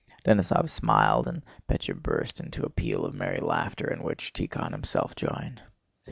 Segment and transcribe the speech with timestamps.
[0.25, 5.15] Denísov smiled, and Pétya burst into a peal of merry laughter in which Tíkhon himself
[5.15, 5.61] joined.